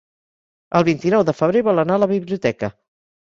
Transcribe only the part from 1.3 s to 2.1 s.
febrer vol anar a la